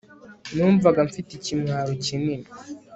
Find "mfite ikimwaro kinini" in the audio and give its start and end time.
1.09-2.47